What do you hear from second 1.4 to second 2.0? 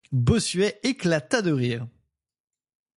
de rire.